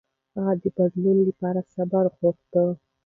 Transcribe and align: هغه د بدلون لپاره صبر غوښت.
هغه 0.35 0.53
د 0.61 0.63
بدلون 0.77 1.17
لپاره 1.27 1.59
صبر 1.73 2.05
غوښت. 2.17 2.53